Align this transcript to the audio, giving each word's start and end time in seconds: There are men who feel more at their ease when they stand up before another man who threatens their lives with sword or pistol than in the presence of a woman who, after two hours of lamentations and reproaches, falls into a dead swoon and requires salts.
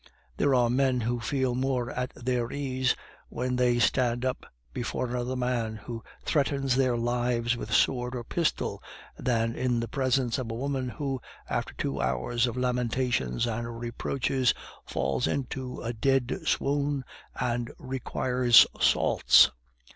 There 0.37 0.55
are 0.55 0.71
men 0.71 1.01
who 1.01 1.19
feel 1.19 1.53
more 1.53 1.91
at 1.91 2.11
their 2.15 2.51
ease 2.51 2.95
when 3.29 3.55
they 3.55 3.77
stand 3.77 4.25
up 4.25 4.47
before 4.73 5.05
another 5.07 5.35
man 5.35 5.75
who 5.75 6.03
threatens 6.25 6.75
their 6.75 6.97
lives 6.97 7.55
with 7.55 7.71
sword 7.71 8.15
or 8.15 8.23
pistol 8.23 8.81
than 9.19 9.53
in 9.53 9.79
the 9.79 9.87
presence 9.87 10.39
of 10.39 10.49
a 10.49 10.55
woman 10.55 10.89
who, 10.89 11.21
after 11.47 11.75
two 11.75 12.01
hours 12.01 12.47
of 12.47 12.57
lamentations 12.57 13.45
and 13.45 13.79
reproaches, 13.79 14.55
falls 14.87 15.27
into 15.27 15.83
a 15.83 15.93
dead 15.93 16.35
swoon 16.47 17.05
and 17.35 17.71
requires 17.77 18.65
salts. 18.79 19.51